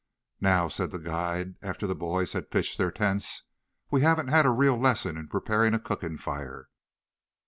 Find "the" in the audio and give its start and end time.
0.89-0.97, 1.85-1.93